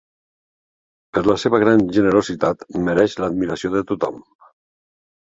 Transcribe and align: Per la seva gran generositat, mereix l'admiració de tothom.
Per 1.17 1.23
la 1.27 1.35
seva 1.43 1.59
gran 1.65 1.85
generositat, 1.99 2.67
mereix 2.91 3.17
l'admiració 3.23 3.75
de 3.79 3.89
tothom. 3.93 4.23